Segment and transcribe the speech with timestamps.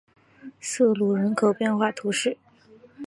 [0.59, 2.35] 瑟卢人口变化图示